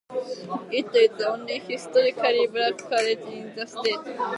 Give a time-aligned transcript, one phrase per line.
[0.71, 4.17] It is the only historically black college in the state.